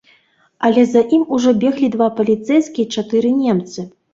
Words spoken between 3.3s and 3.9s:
немцы.